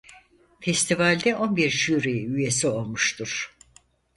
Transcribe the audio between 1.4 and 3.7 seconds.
bir Jüri üyesi olmuştur.